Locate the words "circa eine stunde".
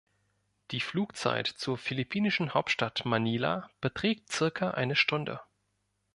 4.31-5.41